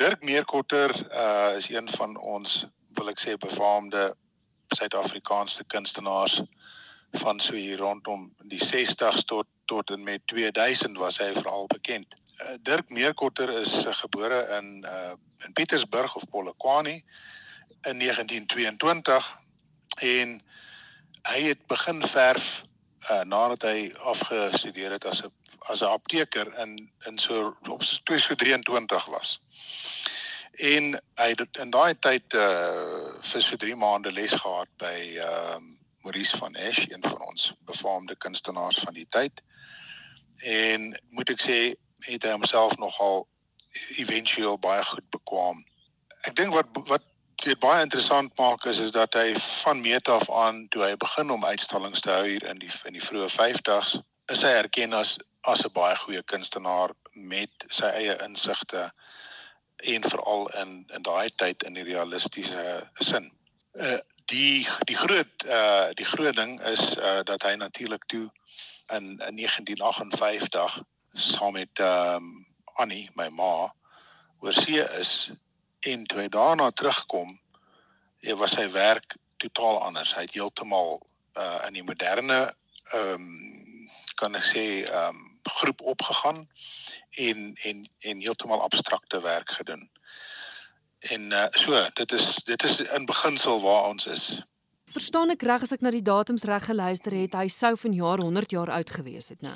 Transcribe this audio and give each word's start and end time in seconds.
Dirk 0.00 0.22
Meerkotter 0.22 1.12
uh 1.12 1.56
is 1.56 1.68
een 1.68 1.88
van 1.92 2.16
ons 2.16 2.64
wil 2.96 3.10
ek 3.12 3.18
sê 3.20 3.34
befaamde 3.36 4.04
Suid-Afrikaanse 4.72 5.66
kunstenaars 5.68 6.38
van 7.20 7.40
so 7.44 7.52
hier 7.52 7.82
rondom 7.82 8.22
die 8.48 8.62
60s 8.64 9.26
tot 9.28 9.48
tot 9.68 9.90
en 9.92 10.06
met 10.06 10.24
2000 10.32 10.96
was 11.02 11.18
hy 11.20 11.28
veral 11.36 11.68
bekend. 11.68 12.16
Uh, 12.38 12.56
Dirk 12.64 12.88
Meerkotter 12.88 13.52
is 13.58 13.74
uh, 13.84 13.92
gebore 13.98 14.38
in 14.56 14.70
uh 14.88 15.12
in 15.44 15.52
Pietersburg 15.52 16.16
of 16.16 16.24
Polokwane 16.32 16.96
in 17.92 18.00
1922 18.00 19.28
en 20.14 20.34
hy 21.28 21.44
het 21.50 21.66
begin 21.74 22.00
verf 22.14 22.48
uh 23.10 23.20
nadat 23.34 23.68
hy 23.68 23.92
afgestudeer 24.14 24.96
het 24.96 25.04
as 25.12 25.20
'n 25.28 25.32
as 25.68 25.84
'n 25.84 25.92
apteker 25.92 26.56
in 26.64 26.88
in 27.06 27.18
so 27.18 27.52
op 27.68 27.84
so 27.84 28.34
23 28.34 29.04
was. 29.12 29.36
En 30.60 30.92
hy 31.16 31.28
het 31.32 31.60
in 31.62 31.70
daai 31.70 31.94
tyd 32.04 32.34
uh 32.34 33.20
vir 33.30 33.42
so 33.42 33.56
3 33.56 33.76
maande 33.76 34.12
les 34.12 34.32
gehad 34.32 34.68
by 34.82 34.96
ehm 35.18 35.68
uh, 35.68 35.76
Maurice 36.02 36.36
van 36.36 36.54
Esch, 36.54 36.86
een 36.88 37.02
van 37.04 37.20
ons 37.20 37.52
befaamde 37.68 38.16
kunstenaars 38.16 38.78
van 38.78 38.94
die 38.94 39.06
tyd. 39.08 39.42
En 40.40 41.00
moet 41.10 41.28
ek 41.30 41.42
sê, 41.44 41.58
het 42.08 42.24
hy 42.24 42.32
homself 42.32 42.76
nogal 42.80 43.26
éventueel 44.00 44.58
baie 44.58 44.84
goed 44.84 45.04
bekwam. 45.12 45.60
Ek 46.24 46.36
dink 46.36 46.56
wat 46.56 46.72
wat 46.88 47.04
dit 47.44 47.60
baie 47.60 47.82
interessant 47.84 48.32
maak 48.36 48.64
is 48.68 48.78
is 48.78 48.92
dat 48.92 49.14
hy 49.16 49.34
van 49.64 49.80
meet 49.80 50.08
af 50.08 50.30
aan 50.30 50.66
toe 50.68 50.82
hy 50.84 50.96
begin 51.00 51.30
om 51.30 51.44
uitstallings 51.44 52.00
te 52.04 52.10
hou 52.12 52.24
hier 52.26 52.44
in 52.48 52.58
die 52.60 52.72
in 52.88 52.96
die 52.96 53.04
vroeë 53.04 53.30
50's, 53.36 53.98
is 54.32 54.44
hy 54.44 54.56
erken 54.64 54.96
as 54.96 55.16
as 55.48 55.64
'n 55.64 55.72
baie 55.72 55.96
goeie 55.96 56.22
kunstenaar 56.22 56.92
met 57.12 57.64
sy 57.68 57.88
eie 58.00 58.16
insigte 58.24 58.90
en 59.82 60.08
veral 60.08 60.48
in 60.62 60.84
in 60.94 61.02
daai 61.02 61.30
tyd 61.36 61.62
in 61.62 61.74
die 61.74 61.86
realistiese 61.86 62.90
sin. 62.98 63.32
Uh 63.72 63.98
die 64.30 64.68
die 64.86 64.96
groot 64.96 65.44
uh 65.46 65.90
die 65.98 66.06
groot 66.06 66.36
ding 66.36 66.60
is 66.66 66.96
uh 66.96 67.20
dat 67.24 67.42
hy 67.42 67.54
natuurlik 67.54 68.04
toe 68.06 68.30
in, 68.90 69.18
in 69.26 69.36
1958 69.36 70.82
saam 71.12 71.52
met 71.52 71.78
ehm 71.78 72.14
um, 72.14 72.46
Annie, 72.80 73.10
my 73.14 73.28
ma, 73.28 73.68
oor 74.40 74.52
see 74.52 74.80
is 74.80 75.30
en 75.80 76.04
toe 76.08 76.22
hy 76.22 76.28
daarna 76.32 76.70
terugkom, 76.70 77.34
het 78.24 78.38
was 78.38 78.54
sy 78.56 78.68
werk 78.72 79.16
totaal 79.42 79.80
anders. 79.82 80.14
Hy 80.14 80.24
het 80.28 80.36
heeltemal 80.36 81.00
uh 81.36 81.58
in 81.66 81.78
die 81.78 81.84
moderne 81.86 82.40
ehm 82.92 83.14
um, 83.14 83.90
kan 84.20 84.34
ek 84.36 84.46
sê 84.46 84.64
ehm 84.84 85.16
um, 85.16 85.29
groep 85.62 85.80
opgegaan 85.94 86.44
en 87.28 87.50
en 87.62 87.88
en 88.00 88.20
heeltemal 88.20 88.62
abstrakte 88.62 89.20
werk 89.20 89.50
gedoen. 89.50 89.88
En 91.00 91.30
uh, 91.32 91.46
so, 91.50 91.88
dit 91.94 92.12
is 92.12 92.34
dit 92.44 92.62
is 92.62 92.80
in 92.80 93.04
beginsel 93.04 93.60
waar 93.60 93.88
ons 93.88 94.06
is. 94.06 94.42
Verstaan 94.90 95.30
ek 95.32 95.44
reg 95.46 95.62
as 95.64 95.72
ek 95.72 95.84
na 95.86 95.92
die 95.94 96.04
datums 96.04 96.44
reg 96.48 96.66
geluister 96.66 97.14
het, 97.14 97.36
hy 97.38 97.48
sou 97.48 97.76
vanjaar 97.78 98.20
100 98.20 98.52
jaar 98.56 98.72
oud 98.74 98.90
gewees 98.90 99.30
het, 99.32 99.40
né? 99.40 99.54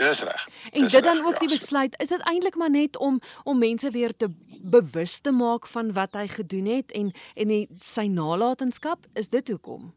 Dis 0.00 0.22
reg. 0.24 0.46
En 0.72 0.86
dit 0.88 1.04
dan 1.04 1.24
ook 1.26 1.40
die 1.42 1.50
besluit, 1.50 1.96
is 2.00 2.08
dit 2.08 2.22
eintlik 2.24 2.56
maar 2.56 2.70
net 2.70 2.96
om 2.96 3.20
om 3.44 3.58
mense 3.58 3.90
weer 3.90 4.16
te 4.16 4.30
bewus 4.62 5.18
te 5.18 5.32
maak 5.34 5.66
van 5.66 5.92
wat 5.92 6.16
hy 6.16 6.26
gedoen 6.32 6.70
het 6.70 6.92
en 6.96 7.12
en 7.34 7.52
die, 7.52 7.66
sy 7.84 8.06
nalatenskap, 8.08 9.04
is 9.14 9.28
dit 9.28 9.52
hoekom? 9.52 9.90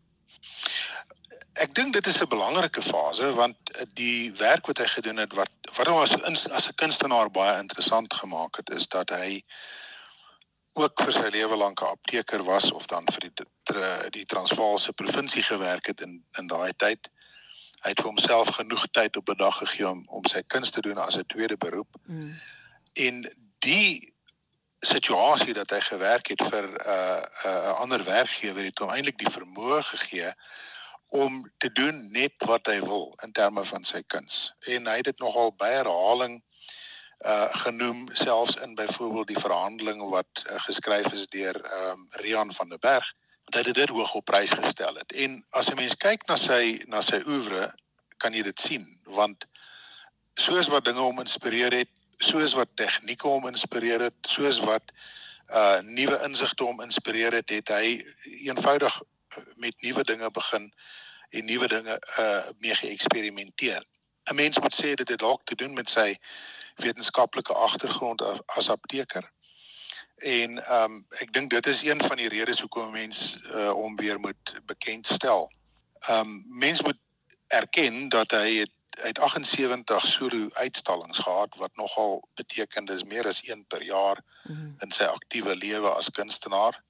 Ek 1.54 1.76
dink 1.76 1.94
dit 1.94 2.08
is 2.08 2.22
'n 2.22 2.28
belangrike 2.30 2.82
fase 2.82 3.34
want 3.34 3.58
die 3.94 4.32
werk 4.38 4.66
wat 4.66 4.78
hy 4.78 4.88
gedoen 4.88 5.18
het 5.18 5.34
wat 5.34 5.52
wat 5.78 5.88
hom 5.88 6.02
as 6.02 6.16
as 6.50 6.68
'n 6.68 6.76
kunstenaar 6.76 7.30
baie 7.32 7.60
interessant 7.60 8.14
gemaak 8.14 8.56
het 8.56 8.70
is 8.70 8.88
dat 8.88 9.10
hy 9.10 9.44
ook 10.74 11.02
vir 11.06 11.12
sy 11.12 11.30
lewe 11.30 11.56
lank 11.56 11.82
'n 11.82 11.86
apteker 11.86 12.44
was 12.44 12.72
of 12.72 12.86
dan 12.86 13.06
vir 13.12 13.20
die 13.20 13.32
die, 14.12 14.26
Transvaalse 14.26 14.94
provinsie 14.94 15.44
gewerk 15.44 15.86
het 15.86 16.02
in 16.02 16.24
in 16.38 16.48
daai 16.48 16.74
tyd. 16.78 17.10
Hy 17.84 17.90
het 17.90 18.00
vir 18.02 18.10
homself 18.10 18.48
genoeg 18.48 18.88
tyd 18.92 19.18
op 19.18 19.30
'n 19.30 19.38
dag 19.38 19.58
gegee 19.58 19.90
om 19.90 20.04
om 20.08 20.26
sy 20.26 20.42
kuns 20.48 20.72
te 20.72 20.82
doen 20.82 20.98
as 20.98 21.18
'n 21.18 21.26
tweede 21.26 21.58
beroep. 21.58 21.96
Mm. 22.06 22.34
En 22.94 23.34
die 23.60 24.14
situasie 24.80 25.54
dat 25.54 25.70
hy 25.70 25.80
gewerk 25.80 26.28
het 26.28 26.42
vir 26.42 26.64
'n 26.64 26.76
uh, 26.88 27.22
'n 27.46 27.48
uh, 27.48 27.74
ander 27.80 28.04
werkgewer 28.04 28.64
het 28.64 28.80
hom 28.80 28.90
eintlik 28.90 29.18
die 29.18 29.32
vermoë 29.32 29.84
gegee 29.84 30.34
om 31.14 31.52
te 31.58 31.70
doen 31.72 32.12
net 32.12 32.34
wat 32.50 32.66
hy 32.66 32.80
wil 32.82 33.12
in 33.26 33.32
terme 33.38 33.62
van 33.70 33.84
sy 33.86 34.02
kuns. 34.10 34.48
En 34.66 34.90
hy 34.90 34.96
het 35.02 35.12
dit 35.12 35.20
nogal 35.22 35.54
by 35.62 35.70
herhaling 35.76 36.40
uh 37.24 37.48
genoem 37.64 38.10
selfs 38.20 38.58
in 38.66 38.74
byvoorbeeld 38.76 39.30
die 39.30 39.40
verhandeling 39.40 40.02
wat 40.12 40.42
uh, 40.44 40.58
geskryf 40.66 41.14
is 41.14 41.28
deur 41.32 41.56
ehm 41.62 41.92
um, 41.92 42.08
Rian 42.24 42.52
van 42.54 42.74
der 42.74 42.82
Berg 42.82 43.06
dat 43.54 43.70
hy 43.70 43.76
dit 43.78 43.90
hoog 43.90 44.14
op 44.18 44.26
prys 44.26 44.52
gestel 44.52 44.96
het. 44.96 45.12
En 45.12 45.38
as 45.50 45.70
'n 45.70 45.76
mens 45.76 45.96
kyk 45.96 46.26
na 46.28 46.36
sy 46.36 46.82
na 46.88 47.02
sy 47.02 47.22
oeuvre, 47.28 47.74
kan 48.18 48.34
jy 48.34 48.44
dit 48.44 48.60
sien 48.60 48.88
want 49.06 49.46
soos 50.36 50.68
wat 50.68 50.86
dinge 50.86 51.00
hom 51.00 51.20
inspireer 51.20 51.74
het, 51.74 51.90
soos 52.18 52.54
wat 52.58 52.76
tegnieke 52.76 53.28
hom 53.28 53.48
inspireer 53.48 54.02
het, 54.02 54.18
soos 54.28 54.60
wat 54.60 54.92
uh 55.54 55.80
nuwe 55.82 56.20
insigte 56.26 56.64
hom 56.64 56.82
inspireer 56.82 57.34
het, 57.34 57.50
het 57.50 57.70
hy 57.70 58.02
eenvoudig 58.50 59.02
met 59.56 59.82
nuwe 59.82 60.04
dinge 60.04 60.32
begin 60.32 60.74
en 61.30 61.46
nuwe 61.46 61.68
dinge 61.68 62.02
uh 62.20 62.50
mee 62.60 62.76
geëksperimenteer. 62.76 63.84
'n 64.32 64.36
Mens 64.36 64.60
moet 64.60 64.76
sê 64.76 64.94
dit 64.94 65.10
het 65.10 65.20
dalk 65.20 65.42
te 65.44 65.56
doen 65.56 65.74
met 65.74 65.90
sy 65.90 66.18
wetenskaplike 66.76 67.54
agtergrond 67.54 68.22
as, 68.46 68.70
apteker. 68.70 69.32
En 70.16 70.64
ehm 70.66 70.92
um, 70.92 71.06
ek 71.20 71.34
dink 71.34 71.50
dit 71.50 71.68
is 71.68 71.84
een 71.84 72.02
van 72.02 72.18
die 72.18 72.30
redes 72.30 72.60
hoekom 72.60 72.92
mense 72.92 73.40
uh, 73.50 73.72
hom 73.72 73.96
weer 73.96 74.20
moet 74.20 74.54
bekendstel. 74.66 75.52
Ehm 76.00 76.20
um, 76.20 76.44
mense 76.48 76.84
moet 76.84 77.00
erken 77.48 78.10
dat 78.10 78.32
hy 78.32 78.58
het 78.64 78.72
uit 78.94 79.20
78 79.20 80.08
solo 80.08 80.50
uitstallings 80.54 81.20
gehad 81.20 81.56
wat 81.56 81.76
nogal 81.76 82.24
beteken 82.34 82.86
dis 82.86 83.04
meer 83.04 83.28
as 83.28 83.42
een 83.48 83.66
per 83.68 83.84
jaar 83.84 84.24
mm 84.44 84.56
-hmm. 84.56 84.76
in 84.80 84.92
sy 84.92 85.04
aktiewe 85.04 85.56
lewe 85.56 85.90
as 85.90 86.10
kunstenaar. 86.10 86.84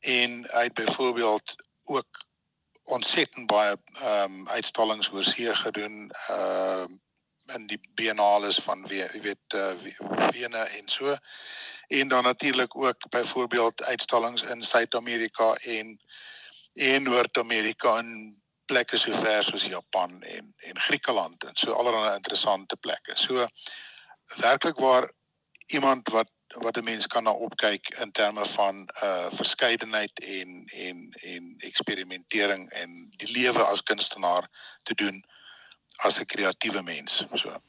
En 0.00 0.46
hy 0.50 0.62
het 0.62 0.74
byvoorbeeld 0.74 1.54
ook 1.84 2.26
ontsettend 2.82 3.46
baie 3.46 3.76
ehm 3.92 4.32
um, 4.32 4.48
uitstallings 4.48 5.10
oor 5.12 5.24
see 5.24 5.54
gedoen 5.54 6.10
ehm 6.28 6.90
uh, 6.90 6.96
in 7.54 7.66
die 7.66 7.80
biennales 7.96 8.58
van 8.64 8.84
jy 8.88 9.20
weet 9.24 9.54
uh, 9.56 9.72
Wene 10.30 10.58
en 10.58 10.88
so 10.88 11.16
en 11.88 12.08
dan 12.08 12.22
natuurlik 12.22 12.76
ook 12.76 13.08
byvoorbeeld 13.08 13.82
uitstallings 13.82 14.42
in 14.42 14.62
Suid-Amerika 14.62 15.54
en 15.54 16.00
en 16.72 17.02
Noord-Amerika 17.02 17.96
en 17.98 18.42
plekke 18.66 18.96
so 18.96 19.12
ver 19.12 19.42
soos 19.42 19.64
Japan 19.66 20.22
en 20.22 20.54
en 20.56 20.80
Griekeland 20.80 21.44
en 21.44 21.56
so 21.56 21.72
allerlei 21.72 22.14
interessante 22.16 22.76
plekke. 22.76 23.16
So 23.16 23.48
werklik 24.36 24.76
waar 24.76 25.12
iemand 25.66 26.08
wat 26.08 26.30
wat 26.56 26.76
'n 26.76 26.84
mens 26.84 27.06
kan 27.06 27.22
na 27.24 27.32
opkyk 27.32 27.88
in 27.88 28.12
terme 28.12 28.46
van 28.46 28.88
uh 29.02 29.26
verskeidenheid 29.30 30.20
en 30.20 30.64
en 30.66 31.14
en 31.22 31.54
eksperimentering 31.58 32.70
en 32.70 33.10
die 33.16 33.30
lewe 33.32 33.64
as 33.64 33.82
kunstenaar 33.82 34.48
te 34.82 34.94
doen 34.94 35.24
as 35.96 36.20
'n 36.20 36.24
kreatiewe 36.24 36.82
mens 36.82 37.24
so. 37.34 37.60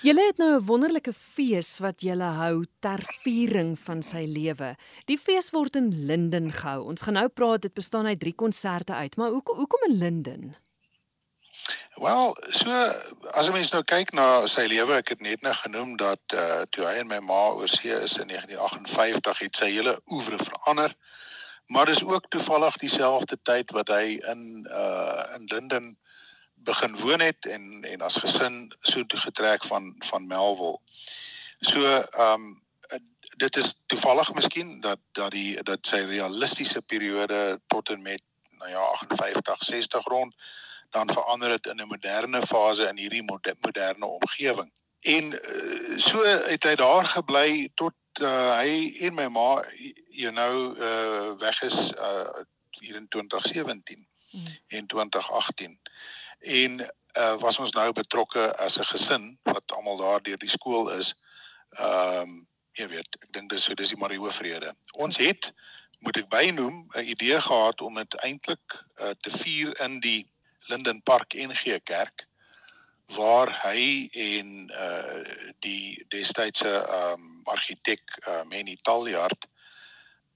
Julle 0.00 0.26
het 0.26 0.38
nou 0.38 0.56
'n 0.56 0.64
wonderlike 0.64 1.12
fees 1.12 1.78
wat 1.78 2.00
julle 2.00 2.24
hou 2.24 2.64
ter 2.80 3.00
viering 3.22 3.78
van 3.78 4.02
sy 4.02 4.24
lewe. 4.24 4.76
Die 5.04 5.18
fees 5.18 5.50
word 5.50 5.76
in 5.76 6.06
Linden 6.06 6.52
gehou. 6.52 6.84
Ons 6.84 7.02
gaan 7.02 7.14
nou 7.14 7.28
praat 7.28 7.62
dit 7.62 7.74
bestaan 7.74 8.06
uit 8.06 8.20
3 8.20 8.34
konserte 8.34 8.94
uit, 8.94 9.16
maar 9.16 9.30
hoekom 9.30 9.56
hoekom 9.56 9.90
in 9.90 9.96
Linden? 9.98 10.56
Wel, 12.00 12.36
so 12.48 12.72
as 13.36 13.44
jy 13.44 13.52
mens 13.52 13.70
nou 13.74 13.82
kyk 13.84 14.14
na 14.16 14.46
sy 14.48 14.62
lewe, 14.72 14.94
ek 15.02 15.10
het 15.12 15.24
net 15.24 15.42
nou 15.44 15.52
genoem 15.58 15.98
dat 16.00 16.32
uh 16.32 16.62
toe 16.72 16.86
hy 16.88 16.94
en 17.02 17.10
my 17.10 17.18
ma 17.20 17.40
oor 17.52 17.68
see 17.68 17.92
is 17.92 18.14
in 18.22 18.30
1958 18.32 19.42
het 19.44 19.60
sy 19.60 19.68
hele 19.74 19.92
oeuvre 20.08 20.38
verander. 20.40 20.94
Maar 21.68 21.90
dis 21.92 22.00
ook 22.00 22.30
toevallig 22.32 22.78
dieselfde 22.80 23.36
tyd 23.44 23.74
wat 23.76 23.92
hy 23.92 24.16
in 24.32 24.40
uh 24.64 25.26
in 25.36 25.44
Linden 25.50 25.90
begin 26.70 26.96
woon 27.02 27.20
het 27.20 27.50
en 27.56 27.84
en 27.90 28.06
as 28.08 28.16
gesin 28.24 28.56
so 28.80 29.04
toe 29.04 29.20
getrek 29.26 29.68
van 29.68 29.92
van 30.08 30.26
Melville. 30.30 30.80
So 31.60 31.84
ehm 31.84 32.32
um, 32.32 32.48
dit 33.44 33.60
is 33.60 33.74
toevallig 33.92 34.32
miskien 34.40 34.72
dat 34.80 35.04
dat 35.20 35.36
die 35.36 35.60
dat 35.68 35.84
sy 35.92 36.00
realistiese 36.08 36.80
periode 36.80 37.60
tot 37.68 37.92
en 37.92 38.02
met 38.08 38.24
nou 38.56 38.72
ja 38.72 38.88
58 39.04 39.68
60 39.74 40.10
rond 40.16 40.34
dan 40.90 41.12
verander 41.12 41.48
dit 41.48 41.66
in 41.66 41.80
'n 41.80 41.88
moderne 41.88 42.42
fase 42.46 42.88
in 42.88 42.98
hierdie 42.98 43.22
moderne 43.22 44.06
omgewing. 44.06 44.72
En 45.00 45.32
uh, 45.32 45.98
so 45.98 46.24
het 46.24 46.62
hy 46.62 46.74
daar 46.74 47.04
gebly 47.04 47.70
tot 47.74 47.94
uh, 48.20 48.56
hy 48.58 48.96
en 49.00 49.14
my 49.14 49.28
ma 49.28 49.64
you 50.08 50.32
know 50.32 50.76
uh, 50.76 51.38
weg 51.38 51.62
is 51.62 51.92
uh, 51.92 52.44
hier 52.70 52.96
in 52.96 53.08
2017 53.08 54.06
mm. 54.30 54.46
en 54.68 54.86
2018 54.86 55.80
en 56.40 56.80
uh, 57.16 57.36
was 57.38 57.58
ons 57.58 57.72
nou 57.72 57.92
betrokke 57.92 58.56
as 58.56 58.78
'n 58.78 58.84
gesin 58.84 59.38
wat 59.42 59.72
almal 59.72 59.96
daar 59.96 60.22
deur 60.22 60.38
die 60.38 60.50
skool 60.50 60.90
is. 60.90 61.14
Ehm 61.70 62.20
um, 62.20 62.48
Jy 62.78 62.86
weet, 62.88 63.16
ek 63.20 63.32
dink 63.34 63.50
dis 63.50 63.66
so 63.66 63.74
dis 63.74 63.90
die 63.92 63.98
maar 63.98 64.12
die 64.12 64.20
hoofrede. 64.20 64.72
Ons 65.02 65.18
het 65.20 65.50
moet 66.00 66.16
ek 66.16 66.28
bynoem 66.32 66.86
'n 66.94 67.08
idee 67.12 67.40
gehad 67.40 67.80
om 67.80 67.98
dit 67.98 68.14
eintlik 68.24 68.76
uh, 68.96 69.10
te 69.20 69.30
vier 69.42 69.74
in 69.84 69.98
die 70.00 70.30
Linden 70.70 71.02
Park 71.02 71.34
NG 71.34 71.78
Kerk 71.84 72.26
waar 73.14 73.50
hy 73.64 74.08
en 74.12 74.70
uh 74.70 75.22
die 75.64 75.98
destydse 76.14 76.70
um 76.96 77.40
argitek 77.50 78.02
uh, 78.26 78.42
Manny 78.48 78.76
Taljard 78.86 79.48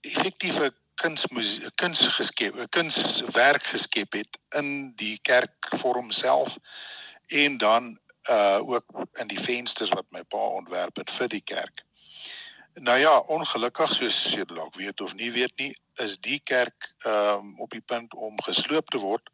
effektiewe 0.05 0.73
kuns 1.01 1.27
kuns 1.81 2.03
geskep, 2.17 2.59
kunswerk 2.71 3.67
geskep 3.73 4.15
het 4.19 4.39
in 4.59 4.93
die 5.01 5.17
kerkvorm 5.23 6.11
self 6.13 6.59
en 7.31 7.59
dan 7.59 7.95
uh 8.31 8.61
ook 8.63 9.07
in 9.21 9.29
die 9.29 9.41
vensters 9.41 9.93
wat 9.95 10.07
my 10.11 10.23
pa 10.23 10.45
ontwerp 10.61 10.97
het 10.97 11.11
vir 11.11 11.29
die 11.29 11.45
kerk. 11.45 11.83
Nou 12.75 12.99
ja, 12.99 13.19
ongelukkig 13.31 13.95
soos 13.95 14.19
jy 14.35 14.45
dalk 14.51 14.75
weet 14.75 15.01
of 15.01 15.15
nie 15.15 15.31
weet 15.31 15.55
nie, 15.63 15.75
is 16.03 16.19
die 16.19 16.41
kerk 16.43 16.91
um 17.07 17.55
op 17.63 17.71
die 17.71 17.85
punt 17.85 18.15
om 18.15 18.41
gesloop 18.43 18.91
te 18.91 18.99
word 18.99 19.31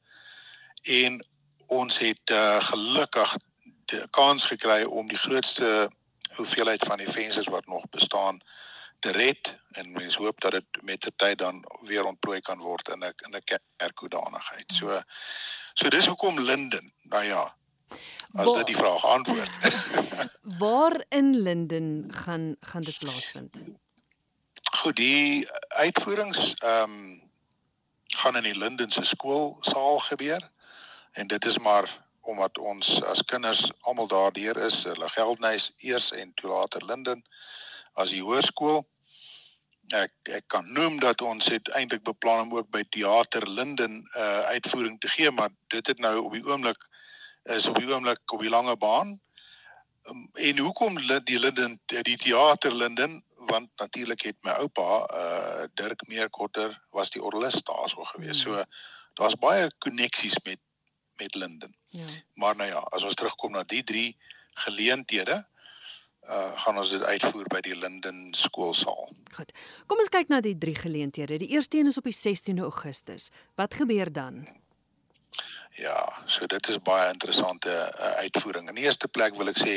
en 0.83 1.27
ons 1.67 1.99
het 1.99 2.31
uh, 2.31 2.65
gelukkig 2.65 3.37
die 3.91 4.09
kans 4.11 4.45
gekry 4.45 4.83
om 4.83 5.09
die 5.09 5.19
grootste 5.19 5.91
hoeveelheid 6.35 6.85
van 6.85 6.99
die 6.99 7.11
vensters 7.11 7.47
wat 7.47 7.67
nog 7.67 7.85
bestaan 7.91 8.41
te 9.01 9.11
red 9.11 9.55
en 9.73 9.93
mens 9.93 10.17
hoop 10.17 10.41
dat 10.41 10.53
dit 10.53 10.83
met 10.83 11.01
die 11.01 11.13
tyd 11.17 11.39
dan 11.39 11.65
weer 11.83 12.05
ontplooi 12.05 12.41
kan 12.41 12.59
word 12.59 12.89
in 12.89 13.05
'n 13.05 13.15
in 13.27 13.37
'n 13.37 13.61
kerkhoedanigheid. 13.77 14.73
So 14.73 15.03
so 15.75 15.89
dis 15.89 16.07
hoekom 16.07 16.41
Linden. 16.41 16.93
Nou 17.03 17.25
ja, 17.25 17.55
As 18.33 18.53
dit 18.53 18.67
die 18.67 18.77
vraag 18.77 19.05
antwoord. 19.05 19.51
waar 20.63 21.05
in 21.09 21.37
Linden 21.43 22.07
gaan 22.15 22.57
gaan 22.61 22.83
dit 22.83 22.99
plaasvind? 22.99 23.65
Goed, 24.73 24.97
die 24.97 25.49
uitvoerings 25.69 26.55
ehm 26.55 26.91
um, 26.91 27.29
gaan 28.07 28.37
in 28.37 28.43
die 28.43 28.59
Linden 28.59 28.91
se 28.91 29.05
skoolsaal 29.05 29.99
gebeur 29.99 30.51
en 31.13 31.27
dit 31.27 31.45
is 31.45 31.59
maar 31.59 31.89
omdat 32.21 32.59
ons 32.59 33.03
as 33.03 33.23
kinders 33.25 33.71
almal 33.81 34.07
daardeur 34.07 34.57
is, 34.67 34.83
hulle 34.85 35.09
geldnys 35.09 35.71
eers 35.79 36.11
en 36.13 36.33
toe 36.35 36.51
later 36.51 36.85
Linden 36.87 37.25
as 37.99 38.13
die 38.15 38.23
hoërskool. 38.23 38.85
Ek 39.97 40.13
ek 40.31 40.47
kan 40.53 40.69
noem 40.73 41.01
dat 41.03 41.23
ons 41.27 41.49
het 41.51 41.71
eintlik 41.75 42.05
beplan 42.07 42.45
om 42.45 42.55
ook 42.59 42.69
by 42.71 42.85
Theater 42.95 43.49
Linden 43.49 44.05
'n 44.05 44.07
uh, 44.17 44.53
uitvoering 44.55 45.01
te 45.01 45.09
gee, 45.09 45.31
maar 45.31 45.51
dit 45.75 45.87
het 45.87 45.99
nou 45.99 46.15
op 46.25 46.33
die 46.33 46.47
oomblik 46.47 46.87
is 47.43 47.67
op 47.67 47.81
die 47.81 47.89
oomblik 47.91 48.33
op 48.33 48.41
die 48.41 48.53
lange 48.53 48.77
baan. 48.77 49.19
Um, 50.09 50.31
en 50.35 50.59
hoekom 50.59 50.97
die 51.25 51.39
Linden 51.39 51.81
die 51.87 52.17
teater 52.17 52.75
Linden 52.75 53.25
want 53.51 53.71
natuurlik 53.77 54.23
het 54.23 54.37
my 54.43 54.51
oupa 54.51 55.07
uh 55.11 55.67
Dirk 55.75 56.07
Meerkotter 56.09 56.81
was 56.91 57.11
die 57.11 57.23
orgelis 57.23 57.63
daar 57.63 57.89
so 57.89 58.05
gewees. 58.05 58.45
Hmm. 58.45 58.55
So 58.55 58.65
daar's 59.15 59.35
baie 59.35 59.71
koneksies 59.79 60.37
met 60.45 60.59
met 61.21 61.35
Linden. 61.35 61.75
Ja. 61.95 62.09
Maar 62.35 62.57
nou 62.57 62.69
ja, 62.69 62.83
as 62.97 63.05
ons 63.05 63.15
terugkom 63.15 63.53
na 63.57 63.65
die 63.69 63.85
drie 63.85 64.17
geleenthede 64.65 65.45
uh 66.29 66.53
gaan 66.63 66.79
ons 66.79 66.91
dit 66.93 67.03
uitvoer 67.03 67.49
by 67.49 67.61
die 67.65 67.77
Linden 67.77 68.35
skoolsaal. 68.37 69.09
Goed. 69.35 69.53
Kom 69.89 69.99
ons 70.03 70.11
kyk 70.13 70.29
na 70.29 70.41
die 70.45 70.57
drie 70.59 70.77
geleenthede. 70.77 71.39
Die 71.41 71.49
eerste 71.57 71.79
een 71.79 71.89
is 71.89 71.99
op 71.99 72.05
die 72.05 72.17
16de 72.17 72.67
Augustus. 72.67 73.31
Wat 73.57 73.75
gebeur 73.75 74.13
dan? 74.13 74.45
Ja, 75.81 76.13
so 76.27 76.47
dit 76.47 76.69
is 76.69 76.77
baie 76.85 77.09
interessante 77.13 77.73
uh, 77.73 78.11
uitvoering. 78.21 78.69
In 78.69 78.77
die 78.77 78.85
eerste 78.85 79.09
plek 79.09 79.37
wil 79.41 79.49
ek 79.49 79.63
sê 79.63 79.77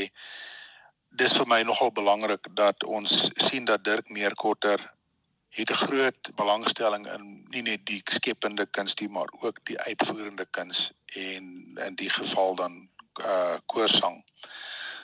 dis 1.16 1.36
vir 1.38 1.48
my 1.48 1.62
nogal 1.64 1.94
belangrik 1.96 2.50
dat 2.58 2.84
ons 2.84 3.30
sien 3.48 3.66
dat 3.70 3.86
Dirk 3.88 4.10
Meerkotter 4.10 4.82
het 5.54 5.70
'n 5.70 5.86
groot 5.86 6.36
belangstelling 6.36 7.06
in 7.14 7.46
nie 7.50 7.62
net 7.62 7.86
die 7.86 8.02
skepende 8.06 8.66
kuns 8.66 8.96
nie, 8.96 9.10
maar 9.10 9.30
ook 9.40 9.60
die 9.64 9.80
uitvoerende 9.80 10.46
kuns 10.46 10.92
en 11.06 11.78
in 11.86 11.96
die 11.96 12.10
geval 12.10 12.56
dan 12.56 12.90
uh 13.22 13.58
koorsang. 13.66 14.24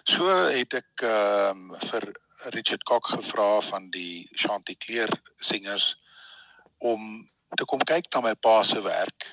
So 0.04 0.26
het 0.28 0.74
ek 0.74 1.02
ehm 1.06 1.72
um, 1.72 1.80
vir 1.80 2.04
Richard 2.56 2.84
Kok 2.84 3.08
gevra 3.08 3.62
van 3.62 3.90
die 3.90 4.30
Chanticleer 4.32 5.12
singers 5.38 5.98
om 6.78 7.30
te 7.56 7.66
kom 7.66 7.80
kyk 7.80 8.10
na 8.14 8.22
my 8.22 8.34
pa 8.34 8.64
se 8.64 8.82
werk 8.82 9.28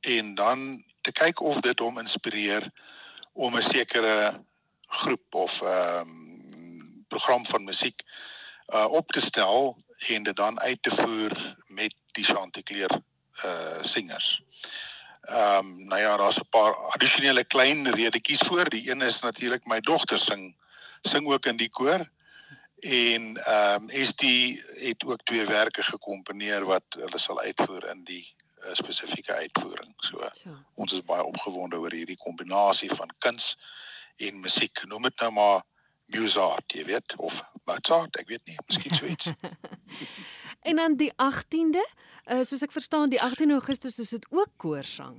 en 0.00 0.34
dan 0.34 0.84
te 1.00 1.12
kyk 1.12 1.40
of 1.40 1.60
dit 1.60 1.78
hom 1.78 1.98
inspireer 1.98 2.70
om 3.32 3.56
'n 3.56 3.62
sekere 3.62 4.44
groep 4.88 5.34
of 5.34 5.62
ehm 5.62 6.08
um, 6.08 7.04
program 7.08 7.46
van 7.46 7.64
musiek 7.64 8.02
uh 8.74 8.86
op 8.90 9.12
te 9.12 9.20
stel 9.20 9.76
en 10.08 10.22
dit 10.22 10.36
dan 10.36 10.60
uit 10.60 10.82
te 10.82 10.90
voer 10.90 11.56
met 11.66 11.94
die 12.12 12.24
Chanticleer 12.24 12.90
uh 13.44 13.82
singers. 13.82 14.42
Ehm 15.20 15.66
um, 15.66 15.86
nou 15.88 16.00
ja, 16.00 16.16
daar's 16.16 16.38
'n 16.38 16.48
paar 16.50 16.74
addisionele 16.74 17.44
klein 17.44 17.90
redetjies 17.94 18.40
voor. 18.40 18.68
Die 18.68 18.90
een 18.90 19.02
is 19.02 19.20
natuurlik 19.20 19.66
my 19.66 19.80
dogter 19.80 20.18
sing 20.18 20.56
sing 21.02 21.26
ook 21.26 21.46
in 21.46 21.56
die 21.56 21.70
koor 21.70 22.08
en 22.80 23.36
ehm 23.36 23.90
um, 23.90 24.04
ST 24.04 24.22
het 24.80 25.04
ook 25.04 25.22
twee 25.24 25.46
werke 25.46 25.82
gekomponeer 25.82 26.64
wat 26.64 26.84
hulle 26.88 27.18
sal 27.18 27.40
uitvoer 27.40 27.88
in 27.88 28.04
die 28.04 28.34
'n 28.60 28.74
spesifieke 28.74 29.34
uitvoering. 29.34 29.94
So 29.96 30.20
ja. 30.20 30.64
ons 30.74 30.92
is 30.92 31.04
baie 31.04 31.24
opgewonde 31.24 31.76
oor 31.76 31.92
hierdie 31.92 32.16
kombinasie 32.16 32.90
van 32.94 33.10
kuns 33.18 33.56
en 34.16 34.40
musiek. 34.40 34.84
Noem 34.84 35.02
dit 35.02 35.20
nou 35.20 35.32
maar 35.32 35.62
Mozart, 36.04 36.72
jy 36.72 36.84
weet, 36.84 37.14
of 37.16 37.42
Mozart, 37.70 38.16
ek 38.20 38.28
weet 38.28 38.44
nie, 38.50 38.56
miskien 38.66 38.96
so 38.98 39.06
iets. 39.06 39.30
en 40.68 40.80
dan 40.82 40.96
die 41.00 41.12
18de, 41.16 41.84
uh, 42.26 42.42
soos 42.42 42.64
ek 42.66 42.74
verstaan, 42.74 43.12
die 43.12 43.22
18 43.22 43.54
Augustus 43.56 43.98
is 44.02 44.14
dit 44.16 44.26
ook 44.30 44.50
koorsang. 44.56 45.16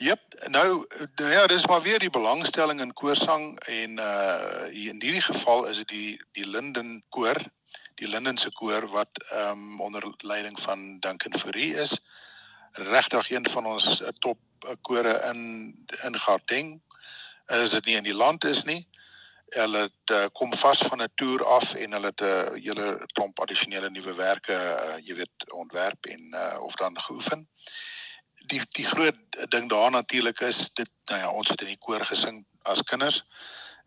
Jep, 0.00 0.34
nou 0.50 0.86
ja, 1.14 1.46
dis 1.46 1.66
maar 1.70 1.82
weer 1.84 2.02
die 2.02 2.10
belangstelling 2.10 2.80
in 2.82 2.92
koorsang 2.98 3.52
en 3.70 4.00
uh 4.02 4.66
in 4.72 4.98
hierdie 4.98 5.22
geval 5.22 5.68
is 5.70 5.84
dit 5.84 5.88
die 5.94 6.10
die 6.34 6.46
Linden 6.48 7.04
koor 7.14 7.38
die 8.00 8.08
Lindense 8.08 8.50
koor 8.56 8.86
wat 8.94 9.20
ehm 9.28 9.58
um, 9.58 9.80
onder 9.80 10.04
leiding 10.24 10.60
van 10.60 10.98
Duncan 11.04 11.36
Fourie 11.38 11.74
is. 11.74 11.98
Regtig 12.72 13.30
een 13.30 13.48
van 13.50 13.66
ons 13.66 14.00
uh, 14.00 14.08
top 14.24 14.38
kore 14.82 15.14
in 15.30 15.40
in 16.04 16.16
Gauteng. 16.18 16.80
Is 17.46 17.76
dit 17.76 17.84
nie 17.84 17.96
in 18.00 18.08
die 18.08 18.16
land 18.16 18.44
is 18.44 18.64
nie. 18.64 18.86
Hulle 19.50 19.78
het 19.88 20.12
uh, 20.14 20.24
kom 20.32 20.54
vas 20.54 20.82
van 20.86 21.02
'n 21.02 21.12
toer 21.14 21.44
af 21.44 21.74
en 21.74 21.92
hulle 21.92 22.06
het 22.06 22.20
'n 22.20 22.24
uh, 22.24 22.62
hele 22.62 23.06
klomp 23.12 23.40
addisionele 23.40 23.90
nuwe 23.90 24.14
werke, 24.14 24.52
uh, 24.52 24.98
jy 25.06 25.14
weet, 25.14 25.52
ontwerp 25.52 26.06
en 26.06 26.22
uh, 26.34 26.62
of 26.62 26.74
dan 26.74 27.00
geoefen. 27.00 27.48
Die 28.46 28.60
die 28.68 28.84
groot 28.84 29.18
ding 29.48 29.68
daar 29.68 29.90
natuurlik 29.90 30.40
is 30.40 30.70
dit 30.72 30.90
nou 31.04 31.20
ja, 31.20 31.30
ons 31.30 31.48
het 31.48 31.60
in 31.60 31.66
die 31.74 31.78
koor 31.78 32.06
gesing 32.06 32.46
as 32.62 32.82
kinders 32.82 33.24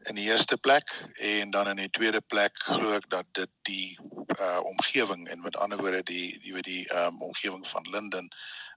in 0.03 0.15
die 0.15 0.25
eerste 0.27 0.57
plek 0.57 0.91
en 1.15 1.51
dan 1.51 1.67
in 1.67 1.75
die 1.75 1.89
tweede 1.89 2.21
plek 2.21 2.57
glo 2.63 2.91
ek 2.91 3.09
dat 3.09 3.27
dit 3.31 3.49
die 3.61 3.99
uh 4.39 4.59
omgewing 4.63 5.27
en 5.27 5.41
met 5.41 5.55
ander 5.55 5.77
woorde 5.77 6.03
die 6.03 6.39
die 6.43 6.53
weet 6.53 6.67
die 6.67 6.83
um 6.93 7.21
omgewing 7.21 7.67
van 7.67 7.89
Linden 7.89 8.29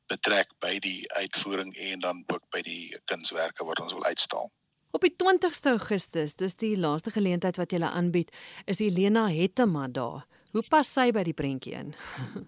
betrek 0.07 0.53
by 0.63 0.79
die 0.79 1.13
uitvoering 1.13 1.75
en 1.77 1.99
dan 1.99 2.23
ook 2.27 2.45
by 2.55 2.63
die 2.63 2.95
kunswerke 3.11 3.65
wat 3.65 3.81
ons 3.81 3.93
wil 3.93 4.05
uitstal. 4.05 4.51
Op 4.97 5.03
die 5.05 5.13
20ste 5.13 5.75
Augustus, 5.77 6.35
dis 6.41 6.55
die 6.57 6.73
laaste 6.81 7.11
geleentheid 7.13 7.59
wat 7.61 7.73
jy 7.75 7.83
aanbied, 7.85 8.31
is 8.65 8.79
Helena 8.81 9.27
Hettema 9.29 9.91
daar. 9.93 10.23
Hoe 10.57 10.63
pas 10.73 10.89
sy 10.89 11.11
by 11.13 11.21
die 11.27 11.35
prentjie 11.37 11.75
in? 11.77 11.91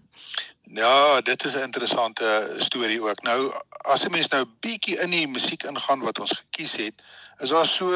ja, 0.81 1.21
dit 1.21 1.45
is 1.45 1.57
'n 1.57 1.67
interessante 1.69 2.57
storie 2.65 3.03
ook. 3.05 3.21
Nou 3.23 3.53
as 3.85 4.07
'n 4.07 4.11
mens 4.11 4.31
nou 4.33 4.47
bietjie 4.65 4.97
in 4.97 5.11
die 5.11 5.27
musiek 5.29 5.63
ingaan 5.63 6.01
wat 6.01 6.19
ons 6.25 6.33
gekies 6.33 6.77
het, 6.77 7.03
is 7.45 7.53
daar 7.53 7.67
so 7.67 7.93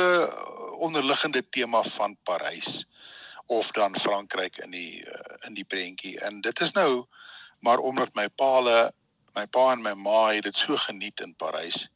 onderliggende 0.76 1.42
tema 1.50 1.82
van 1.82 2.16
Parys 2.22 2.84
of 3.46 3.70
dan 3.70 3.96
Frankryk 3.96 4.58
in 4.58 4.70
die 4.70 5.00
uh, 5.00 5.48
in 5.48 5.54
die 5.54 5.64
prentjie. 5.64 6.20
En 6.20 6.40
dit 6.40 6.60
is 6.60 6.72
nou 6.72 7.06
maar 7.60 7.78
omdat 7.78 8.14
my 8.14 8.28
paale, 8.28 8.92
my 9.34 9.46
pa 9.46 9.72
en 9.72 9.82
my 9.82 9.94
ma 9.94 10.32
het 10.32 10.44
dit 10.44 10.56
so 10.56 10.76
geniet 10.76 11.20
in 11.20 11.34
Parys. 11.36 11.88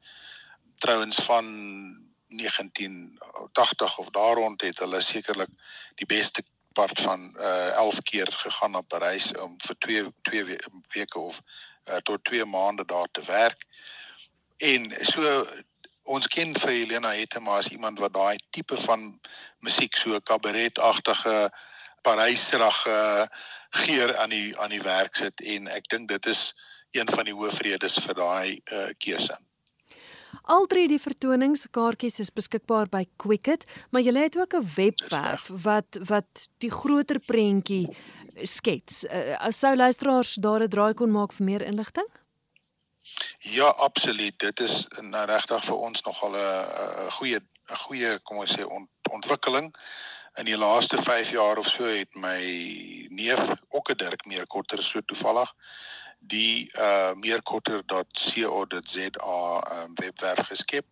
Trouwens 0.79 1.17
van 1.17 2.06
1980 2.29 3.99
of 3.99 4.09
daar 4.11 4.35
rond 4.35 4.61
het 4.61 4.79
hulle 4.79 5.01
sekerlik 5.01 5.51
die 5.95 6.07
beste 6.07 6.43
part 6.73 7.01
van 7.01 7.37
uh 7.39 7.69
eh, 7.69 7.73
11 7.73 8.03
keer 8.03 8.33
gegaan 8.33 8.71
na 8.71 8.81
Parys 8.81 9.33
om 9.37 9.57
vir 9.67 9.77
2 9.79 10.13
2 10.23 10.59
weke 10.95 11.19
of 11.19 11.41
uh, 11.89 11.97
tot 11.97 12.25
2 12.25 12.45
maande 12.45 12.85
daar 12.85 13.09
te 13.13 13.23
werk. 13.23 13.65
En 14.57 14.93
so 15.01 15.47
ons 16.03 16.27
ken 16.27 16.55
vir 16.59 16.71
Helena 16.71 17.11
Hetema 17.17 17.57
as 17.57 17.69
iemand 17.69 17.99
wat 17.99 18.15
daai 18.15 18.39
tipe 18.51 18.77
van 18.77 19.09
musiek 19.59 19.97
so 19.97 20.21
kabaretagtige 20.21 21.51
Parysrige 22.07 23.29
geur 23.71 24.17
aan 24.17 24.31
die 24.31 24.59
aan 24.59 24.71
die 24.71 24.83
werk 24.83 25.17
sit 25.17 25.41
en 25.41 25.69
ek 25.69 25.89
dink 25.91 26.09
dit 26.09 26.27
is 26.27 26.53
een 26.95 27.09
van 27.11 27.27
die 27.27 27.35
hoofredes 27.35 27.99
vir 28.05 28.15
daai 28.15 28.61
uh, 28.73 28.89
keuse. 29.03 29.37
Al 30.47 30.69
drie 30.71 30.87
die 30.87 31.01
vertoningskaartjies 31.03 32.21
is 32.23 32.29
beskikbaar 32.31 32.87
by 32.91 33.03
Quicket, 33.19 33.65
maar 33.91 34.05
jy 34.07 34.13
het 34.15 34.37
ook 34.39 34.55
'n 34.55 34.69
webwerf 34.77 35.51
wat 35.65 35.99
wat 36.07 36.49
die 36.63 36.71
groter 36.71 37.19
prentjie 37.19 37.89
skets. 38.43 39.05
Uh, 39.11 39.51
sou 39.51 39.75
luisteraars 39.77 40.35
daar 40.35 40.63
'n 40.63 40.69
draai 40.69 40.95
kon 40.95 41.11
maak 41.11 41.33
vir 41.33 41.45
meer 41.45 41.63
inligting? 41.63 42.07
Ja, 43.41 43.67
absoluut. 43.67 44.39
Dit 44.39 44.61
is 44.61 44.87
nou 45.01 45.27
regtig 45.27 45.65
vir 45.65 45.77
ons 45.77 46.03
nogal 46.03 46.33
'n 46.37 47.11
goeie 47.11 47.41
'n 47.41 47.77
goeie 47.77 48.19
kom 48.23 48.39
ons 48.39 48.57
sê 48.57 48.63
ont, 48.63 48.89
ontwikkeling. 49.11 49.75
In 50.37 50.45
die 50.45 50.57
laaste 50.57 51.03
5 51.03 51.31
jaar 51.31 51.59
of 51.59 51.67
so 51.67 51.85
het 51.85 52.15
my 52.15 52.39
neef 53.11 53.41
ook 53.69 53.91
'n 53.91 53.97
Dirk 53.97 54.27
meer 54.27 54.47
korter 54.47 54.83
so 54.83 55.01
toevallig 55.01 55.53
die 56.27 56.71
uh 56.79 57.13
meerkotter.co.za 57.15 59.83
um, 59.83 59.95
webwerf 59.95 60.47
geskep. 60.47 60.87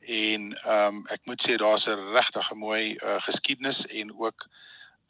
En 0.00 0.62
ehm 0.62 0.94
um, 0.94 1.06
ek 1.10 1.20
moet 1.24 1.42
sê 1.42 1.56
daar's 1.56 1.88
'n 1.88 2.12
regtig 2.14 2.54
mooi 2.54 2.94
uh, 2.94 3.22
geskiedenis 3.22 3.86
en 3.86 4.18
ook 4.18 4.48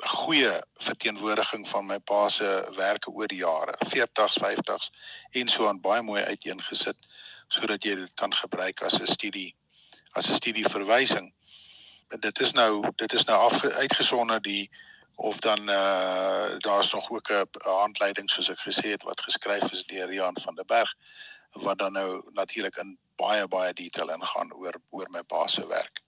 'n 0.05 0.09
goeie 0.09 0.63
verteenwoordiging 0.77 1.69
van 1.69 1.87
my 1.87 1.99
pa 1.99 2.29
se 2.29 2.73
werke 2.77 3.11
oor 3.11 3.27
die 3.27 3.39
jare, 3.39 3.75
40s, 3.89 4.37
50s 4.43 4.91
en 5.31 5.49
so 5.49 5.69
aan 5.69 5.81
baie 5.81 6.03
mooi 6.03 6.23
uiteengesit 6.23 6.97
sodat 7.49 7.85
jy 7.85 7.95
dit 7.95 8.15
kan 8.15 8.35
gebruik 8.35 8.83
as 8.83 9.01
'n 9.01 9.07
studie 9.07 9.55
as 10.13 10.31
'n 10.31 10.35
studieverwysing. 10.35 11.33
Dit 12.21 12.41
is 12.41 12.53
nou 12.53 12.91
dit 12.97 13.13
is 13.13 13.25
nou 13.25 13.39
afge, 13.39 13.73
uitgesonder 13.73 14.43
die 14.43 14.71
of 15.17 15.39
dan 15.41 15.69
uh, 15.69 16.59
daar's 16.59 16.93
nog 16.93 17.11
ook 17.11 17.29
'n 17.31 17.49
handleiding 17.63 18.31
soos 18.31 18.51
ek 18.51 18.61
gesê 18.61 18.89
het 18.91 19.03
wat 19.03 19.21
geskryf 19.21 19.73
is 19.73 19.85
deur 19.85 20.07
Rian 20.07 20.37
van 20.41 20.55
der 20.55 20.65
Berg 20.65 20.95
wat 21.51 21.79
dan 21.79 21.93
nou 21.93 22.23
natuurlik 22.33 22.77
in 22.77 22.99
baie 23.17 23.49
baie 23.49 23.73
detail 23.73 24.11
ingaan 24.11 24.53
oor 24.53 24.75
oor 24.91 25.07
my 25.11 25.23
pa 25.23 25.47
se 25.47 25.67
werk. 25.67 26.01